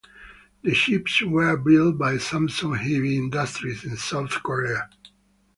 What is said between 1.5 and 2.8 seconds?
built by Samsung